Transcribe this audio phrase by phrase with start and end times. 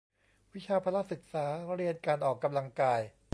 [0.53, 3.01] วิชาพละศึกษา เรียนการออกกำลังกาย